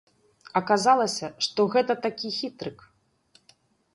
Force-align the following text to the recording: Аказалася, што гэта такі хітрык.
Аказалася, 0.59 1.27
што 1.47 1.65
гэта 1.75 1.95
такі 2.05 2.31
хітрык. 2.39 2.77